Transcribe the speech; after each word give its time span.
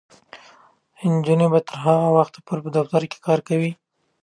نجونې 1.11 1.47
به 1.51 1.59
تر 1.67 1.77
هغه 1.85 2.07
وخته 2.17 2.39
پورې 2.45 2.61
په 2.65 2.69
دفترونو 2.75 3.09
کې 3.11 3.19
کار 3.27 3.39
کوي. 3.47 3.71